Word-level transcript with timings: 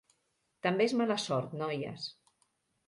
També 0.67 0.87
és 0.89 0.95
mala 1.03 1.19
sort, 1.27 1.55
noies. 1.63 2.11